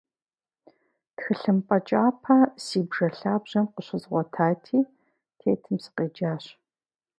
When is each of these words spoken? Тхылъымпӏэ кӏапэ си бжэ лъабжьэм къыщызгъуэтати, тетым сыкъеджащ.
Тхылъымпӏэ 1.15 1.77
кӏапэ 1.87 2.37
си 2.63 2.79
бжэ 2.89 3.07
лъабжьэм 3.17 3.65
къыщызгъуэтати, 3.73 4.79
тетым 5.39 5.75
сыкъеджащ. 5.83 6.45